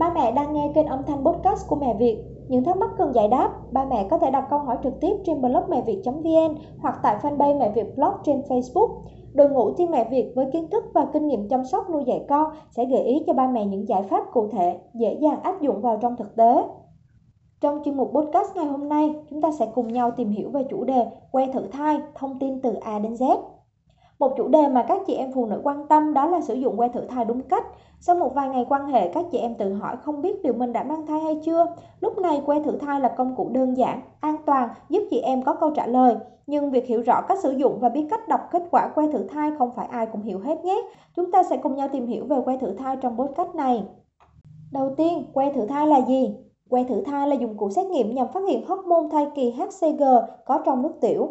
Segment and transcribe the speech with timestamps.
[0.00, 2.24] Ba mẹ đang nghe kênh âm thanh podcast của Mẹ Việt.
[2.48, 5.16] Những thắc mắc cần giải đáp, ba mẹ có thể đặt câu hỏi trực tiếp
[5.24, 8.88] trên blog mẹ việt.vn hoặc tại fanpage Mẹ Việt Blog trên Facebook.
[9.32, 12.24] Đội ngũ team Mẹ Việt với kiến thức và kinh nghiệm chăm sóc nuôi dạy
[12.28, 15.60] con sẽ gợi ý cho ba mẹ những giải pháp cụ thể, dễ dàng áp
[15.60, 16.64] dụng vào trong thực tế.
[17.60, 20.64] Trong chuyên mục podcast ngày hôm nay, chúng ta sẽ cùng nhau tìm hiểu về
[20.70, 23.36] chủ đề que thử thai, thông tin từ A đến Z.
[24.20, 26.76] Một chủ đề mà các chị em phụ nữ quan tâm đó là sử dụng
[26.76, 27.66] que thử thai đúng cách.
[28.00, 30.72] Sau một vài ngày quan hệ, các chị em tự hỏi không biết điều mình
[30.72, 31.66] đã mang thai hay chưa.
[32.00, 35.42] Lúc này que thử thai là công cụ đơn giản, an toàn, giúp chị em
[35.42, 36.16] có câu trả lời.
[36.46, 39.26] Nhưng việc hiểu rõ cách sử dụng và biết cách đọc kết quả que thử
[39.28, 40.82] thai không phải ai cũng hiểu hết nhé.
[41.16, 43.84] Chúng ta sẽ cùng nhau tìm hiểu về que thử thai trong podcast này.
[44.72, 46.36] Đầu tiên, que thử thai là gì?
[46.70, 50.02] Que thử thai là dụng cụ xét nghiệm nhằm phát hiện hormone thai kỳ HCG
[50.44, 51.28] có trong nước tiểu.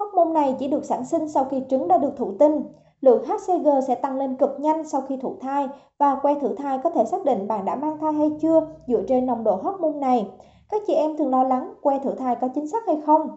[0.00, 2.62] Hormone này chỉ được sản sinh sau khi trứng đã được thụ tinh.
[3.00, 5.68] Lượng HCG sẽ tăng lên cực nhanh sau khi thụ thai
[5.98, 9.02] và que thử thai có thể xác định bạn đã mang thai hay chưa dựa
[9.08, 10.30] trên nồng độ hormone này.
[10.70, 13.28] Các chị em thường lo lắng que thử thai có chính xác hay không?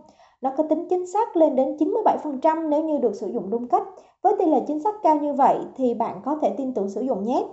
[0.41, 3.83] Nó có tính chính xác lên đến 97% nếu như được sử dụng đúng cách.
[4.21, 7.01] Với tỷ lệ chính xác cao như vậy thì bạn có thể tin tưởng sử
[7.01, 7.45] dụng nhé.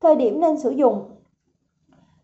[0.00, 1.02] Thời điểm nên sử dụng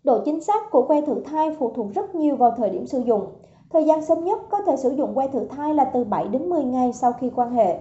[0.05, 2.98] Độ chính xác của que thử thai phụ thuộc rất nhiều vào thời điểm sử
[2.98, 3.27] dụng.
[3.73, 6.48] Thời gian sớm nhất có thể sử dụng que thử thai là từ 7 đến
[6.48, 7.78] 10 ngày sau khi quan hệ.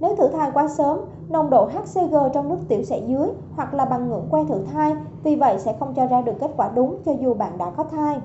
[0.00, 3.84] Nếu thử thai quá sớm, nồng độ HCG trong nước tiểu sẽ dưới hoặc là
[3.84, 6.98] bằng ngưỡng que thử thai, vì vậy sẽ không cho ra được kết quả đúng
[7.04, 8.20] cho dù bạn đã có thai.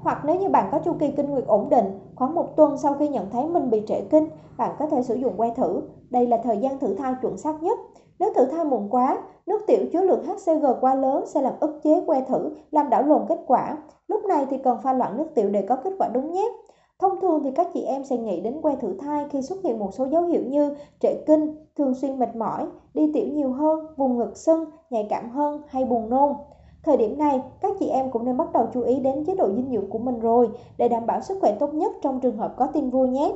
[0.00, 2.94] Hoặc nếu như bạn có chu kỳ kinh nguyệt ổn định, khoảng một tuần sau
[2.98, 5.82] khi nhận thấy mình bị trễ kinh, bạn có thể sử dụng que thử.
[6.10, 7.78] Đây là thời gian thử thai chuẩn xác nhất.
[8.22, 11.80] Nếu thử thai muộn quá, nước tiểu chứa lượng HCG quá lớn sẽ làm ức
[11.84, 13.78] chế que thử, làm đảo lộn kết quả.
[14.08, 16.48] Lúc này thì cần pha loãng nước tiểu để có kết quả đúng nhé.
[16.98, 19.78] Thông thường thì các chị em sẽ nghĩ đến que thử thai khi xuất hiện
[19.78, 23.86] một số dấu hiệu như trễ kinh, thường xuyên mệt mỏi, đi tiểu nhiều hơn,
[23.96, 26.32] vùng ngực sưng, nhạy cảm hơn hay buồn nôn.
[26.84, 29.48] Thời điểm này, các chị em cũng nên bắt đầu chú ý đến chế độ
[29.56, 32.54] dinh dưỡng của mình rồi để đảm bảo sức khỏe tốt nhất trong trường hợp
[32.56, 33.32] có tin vui nhé.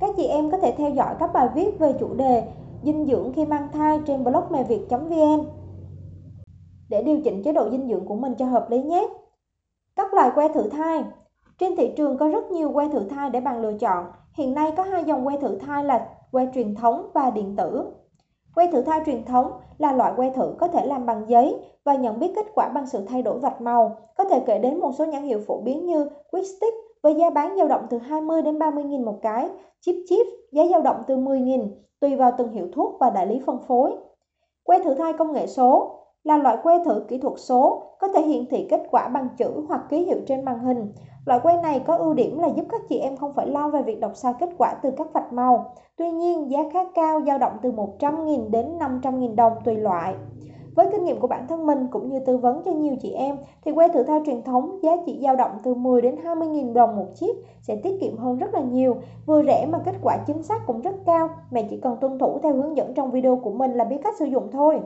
[0.00, 2.42] Các chị em có thể theo dõi các bài viết về chủ đề
[2.82, 5.44] dinh dưỡng khi mang thai trên blog mẹ việt.vn
[6.88, 9.08] để điều chỉnh chế độ dinh dưỡng của mình cho hợp lý nhé.
[9.96, 11.04] Các loại que thử thai
[11.58, 14.06] Trên thị trường có rất nhiều que thử thai để bạn lựa chọn.
[14.34, 17.84] Hiện nay có hai dòng que thử thai là que truyền thống và điện tử.
[18.56, 21.94] Que thử thai truyền thống là loại que thử có thể làm bằng giấy và
[21.94, 23.96] nhận biết kết quả bằng sự thay đổi vạch màu.
[24.18, 27.56] Có thể kể đến một số nhãn hiệu phổ biến như Quickstick với giá bán
[27.56, 29.48] dao động từ 20 đến 30 000 một cái,
[29.80, 31.68] Chip Chip giá dao động từ 10 000
[32.00, 33.92] tùy vào từng hiệu thuốc và đại lý phân phối.
[34.64, 38.22] Que thử thai công nghệ số là loại que thử kỹ thuật số, có thể
[38.22, 40.92] hiển thị kết quả bằng chữ hoặc ký hiệu trên màn hình.
[41.26, 43.82] Loại que này có ưu điểm là giúp các chị em không phải lo về
[43.82, 45.74] việc đọc sai kết quả từ các vạch màu.
[45.96, 50.14] Tuy nhiên, giá khá cao, dao động từ 100.000 đến 500.000 đồng tùy loại.
[50.76, 53.36] Với kinh nghiệm của bản thân mình cũng như tư vấn cho nhiều chị em,
[53.64, 56.74] thì que thử thai truyền thống giá chỉ dao động từ 10 đến 20 000
[56.74, 58.96] đồng một chiếc sẽ tiết kiệm hơn rất là nhiều.
[59.26, 61.28] Vừa rẻ mà kết quả chính xác cũng rất cao.
[61.50, 64.14] Mẹ chỉ cần tuân thủ theo hướng dẫn trong video của mình là biết cách
[64.18, 64.80] sử dụng thôi.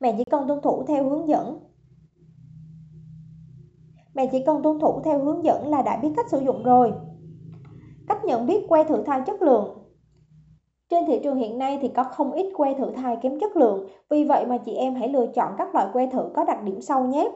[0.00, 1.58] Mẹ chỉ cần tuân thủ theo hướng dẫn
[4.14, 6.92] Mẹ chỉ cần tuân thủ theo hướng dẫn là đã biết cách sử dụng rồi.
[8.08, 9.85] Cách nhận biết que thử thai chất lượng
[10.90, 13.86] trên thị trường hiện nay thì có không ít que thử thai kém chất lượng,
[14.10, 16.80] vì vậy mà chị em hãy lựa chọn các loại que thử có đặc điểm
[16.80, 17.28] sau nhé.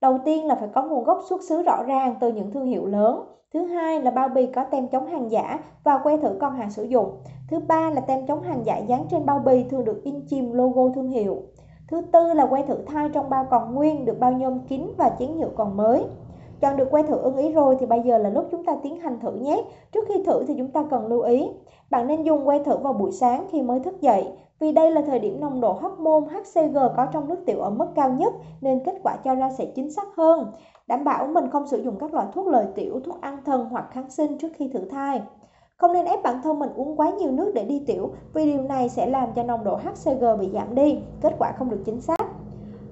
[0.00, 2.86] Đầu tiên là phải có nguồn gốc xuất xứ rõ ràng từ những thương hiệu
[2.86, 3.24] lớn.
[3.54, 6.70] Thứ hai là bao bì có tem chống hàng giả và que thử con hàng
[6.70, 7.18] sử dụng.
[7.50, 10.52] Thứ ba là tem chống hàng giả dán trên bao bì thường được in chìm
[10.52, 11.42] logo thương hiệu.
[11.90, 15.10] Thứ tư là que thử thai trong bao còn nguyên được bao nhôm kín và
[15.18, 16.04] chén nhựa còn mới.
[16.60, 19.00] Chọn được que thử ưng ý rồi thì bây giờ là lúc chúng ta tiến
[19.00, 19.62] hành thử nhé.
[19.92, 21.48] Trước khi thử thì chúng ta cần lưu ý.
[21.90, 24.26] Bạn nên dùng que thử vào buổi sáng khi mới thức dậy.
[24.60, 27.86] Vì đây là thời điểm nồng độ hormone HCG có trong nước tiểu ở mức
[27.94, 30.46] cao nhất nên kết quả cho ra sẽ chính xác hơn.
[30.86, 33.88] Đảm bảo mình không sử dụng các loại thuốc lợi tiểu, thuốc an thần hoặc
[33.90, 35.20] kháng sinh trước khi thử thai.
[35.76, 38.62] Không nên ép bản thân mình uống quá nhiều nước để đi tiểu vì điều
[38.62, 42.00] này sẽ làm cho nồng độ HCG bị giảm đi, kết quả không được chính
[42.00, 42.17] xác.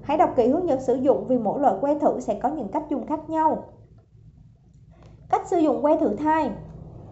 [0.06, 2.68] Hãy đọc kỹ hướng dẫn sử dụng vì mỗi loại que thử sẽ có những
[2.68, 3.64] cách dùng khác nhau.
[5.30, 6.50] Cách sử dụng que thử thai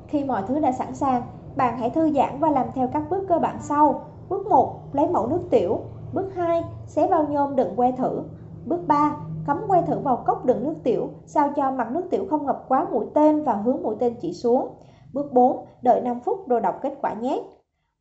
[0.09, 1.23] Khi mọi thứ đã sẵn sàng,
[1.57, 4.01] bạn hãy thư giãn và làm theo các bước cơ bản sau.
[4.29, 4.81] Bước 1.
[4.93, 5.81] Lấy mẫu nước tiểu.
[6.13, 6.65] Bước 2.
[6.87, 8.23] Xé bao nhôm đựng que thử.
[8.65, 9.17] Bước 3.
[9.47, 12.65] Cắm que thử vào cốc đựng nước tiểu, sao cho mặt nước tiểu không ngập
[12.69, 14.69] quá mũi tên và hướng mũi tên chỉ xuống.
[15.13, 15.67] Bước 4.
[15.83, 17.43] Đợi 5 phút rồi đọc kết quả nhé.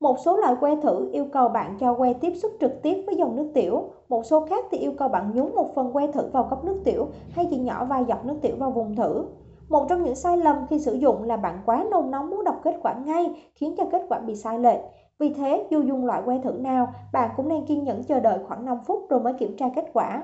[0.03, 3.15] Một số loại que thử yêu cầu bạn cho que tiếp xúc trực tiếp với
[3.15, 3.89] dòng nước tiểu.
[4.09, 6.81] Một số khác thì yêu cầu bạn nhúng một phần que thử vào cốc nước
[6.83, 9.25] tiểu hay chỉ nhỏ vài giọt nước tiểu vào vùng thử.
[9.69, 12.59] Một trong những sai lầm khi sử dụng là bạn quá nôn nóng muốn đọc
[12.63, 14.79] kết quả ngay khiến cho kết quả bị sai lệch.
[15.19, 18.39] Vì thế, dù dùng loại que thử nào, bạn cũng nên kiên nhẫn chờ đợi
[18.47, 20.23] khoảng 5 phút rồi mới kiểm tra kết quả.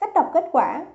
[0.00, 0.86] Cách đọc kết quả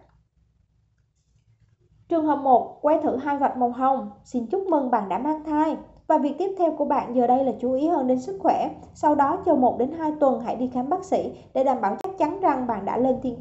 [2.09, 4.11] Trường hợp 1, que thử hai vạch màu hồng.
[4.23, 5.77] Xin chúc mừng bạn đã mang thai.
[6.07, 8.69] Và việc tiếp theo của bạn giờ đây là chú ý hơn đến sức khỏe.
[8.94, 11.95] Sau đó chờ 1 đến 2 tuần hãy đi khám bác sĩ để đảm bảo
[12.03, 13.39] chắc chắn rằng bạn đã lên thiên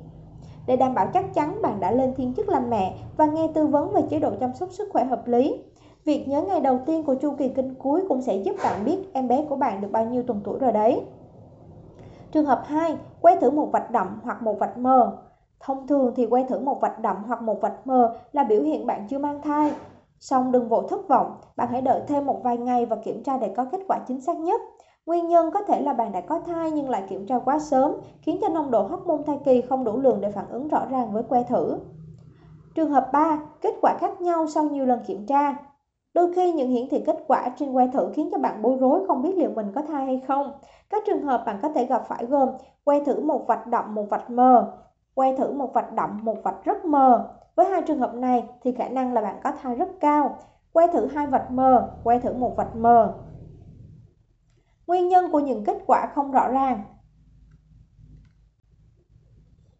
[0.66, 3.66] để đảm bảo chắc chắn bạn đã lên thiên chức làm mẹ và nghe tư
[3.66, 5.58] vấn về chế độ chăm sóc sức khỏe hợp lý.
[6.04, 8.98] Việc nhớ ngày đầu tiên của chu kỳ kinh cuối cũng sẽ giúp bạn biết
[9.12, 11.00] em bé của bạn được bao nhiêu tuần tuổi rồi đấy.
[12.32, 15.18] Trường hợp 2, quay thử một vạch đậm hoặc một vạch mờ.
[15.60, 18.86] Thông thường thì quay thử một vạch đậm hoặc một vạch mờ là biểu hiện
[18.86, 19.72] bạn chưa mang thai.
[20.22, 23.38] Song đừng vội thất vọng, bạn hãy đợi thêm một vài ngày và kiểm tra
[23.38, 24.60] để có kết quả chính xác nhất.
[25.06, 27.92] Nguyên nhân có thể là bạn đã có thai nhưng lại kiểm tra quá sớm,
[28.22, 31.12] khiến cho nồng độ hormone thai kỳ không đủ lượng để phản ứng rõ ràng
[31.12, 31.78] với que thử.
[32.74, 35.56] Trường hợp 3, kết quả khác nhau sau nhiều lần kiểm tra.
[36.14, 39.06] Đôi khi những hiển thị kết quả trên que thử khiến cho bạn bối rối
[39.06, 40.52] không biết liệu mình có thai hay không.
[40.90, 42.48] Các trường hợp bạn có thể gặp phải gồm
[42.84, 44.72] que thử một vạch đậm một vạch mờ,
[45.14, 47.28] que thử một vạch đậm một vạch rất mờ.
[47.54, 50.38] Với hai trường hợp này thì khả năng là bạn có thai rất cao.
[50.72, 53.14] Quay thử hai vạch mờ, quay thử một vạch mờ.
[54.86, 56.82] Nguyên nhân của những kết quả không rõ ràng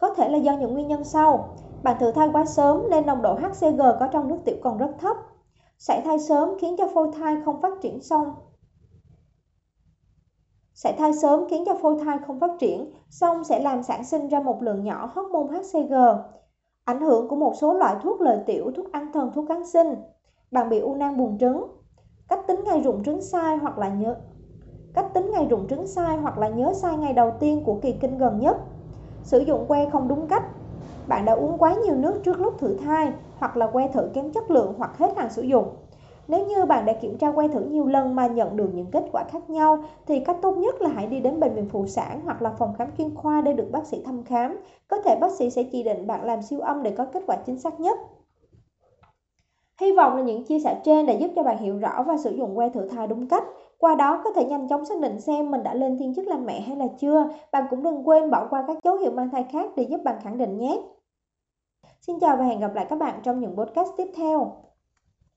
[0.02, 1.56] có thể là do những nguyên nhân sau.
[1.82, 4.90] Bạn thử thai quá sớm nên nồng độ HCG có trong nước tiểu còn rất
[4.98, 5.16] thấp.
[5.78, 8.34] Sảy thai sớm khiến cho phôi thai không phát triển xong.
[10.74, 14.28] Sảy thai sớm khiến cho phôi thai không phát triển, xong sẽ làm sản sinh
[14.28, 15.94] ra một lượng nhỏ hormone HCG.
[16.84, 19.94] Ảnh hưởng của một số loại thuốc lợi tiểu, thuốc ăn thần, thuốc kháng sinh.
[20.50, 21.66] Bạn bị u nang buồng trứng.
[22.28, 24.16] Cách tính ngày rụng trứng sai hoặc là nhớ
[24.94, 27.92] cách tính ngày rụng trứng sai hoặc là nhớ sai ngày đầu tiên của kỳ
[27.92, 28.56] kinh gần nhất.
[29.22, 30.42] Sử dụng que không đúng cách.
[31.08, 34.32] Bạn đã uống quá nhiều nước trước lúc thử thai hoặc là que thử kém
[34.32, 35.68] chất lượng hoặc hết hàng sử dụng.
[36.28, 39.04] Nếu như bạn đã kiểm tra que thử nhiều lần mà nhận được những kết
[39.12, 42.20] quả khác nhau, thì cách tốt nhất là hãy đi đến bệnh viện phụ sản
[42.24, 44.58] hoặc là phòng khám chuyên khoa để được bác sĩ thăm khám.
[44.88, 47.36] Có thể bác sĩ sẽ chỉ định bạn làm siêu âm để có kết quả
[47.36, 47.98] chính xác nhất.
[49.80, 52.30] Hy vọng là những chia sẻ trên đã giúp cho bạn hiểu rõ và sử
[52.30, 53.44] dụng que thử thai đúng cách.
[53.78, 56.46] Qua đó có thể nhanh chóng xác định xem mình đã lên thiên chức làm
[56.46, 57.28] mẹ hay là chưa.
[57.52, 60.16] Bạn cũng đừng quên bỏ qua các dấu hiệu mang thai khác để giúp bạn
[60.22, 60.82] khẳng định nhé.
[62.00, 64.52] Xin chào và hẹn gặp lại các bạn trong những podcast tiếp theo.